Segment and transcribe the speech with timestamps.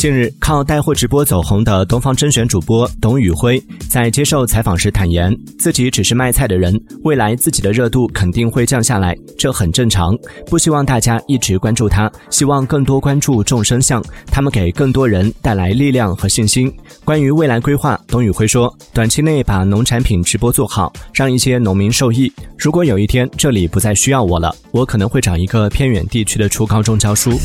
[0.00, 10.16] 近日靠带货直播走红的东方甄选主播董宇辉在接受采访时坦言自己只是卖菜的人未来自己的热度肯定会降下来这很正常。
[10.46, 16.74] 不希望大家一直关注他希望更多关注众生相他们给更多人带来力量和信心。
[17.04, 22.32] 关于未来规划董宇辉说短期内把农产品直播做好让一些农民受益。
[22.56, 27.38] 如果有一天这里不再需要我了我可能会找一个偏远地区的初高中教书。